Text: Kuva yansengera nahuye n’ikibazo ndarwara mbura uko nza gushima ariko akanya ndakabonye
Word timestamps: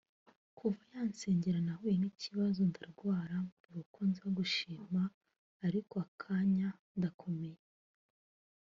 Kuva 0.57 0.81
yansengera 0.95 1.59
nahuye 1.67 1.95
n’ikibazo 1.99 2.59
ndarwara 2.69 3.35
mbura 3.45 3.75
uko 3.83 3.99
nza 4.09 4.25
gushima 4.37 5.01
ariko 5.67 5.93
akanya 6.05 6.67
ndakabonye 6.97 7.53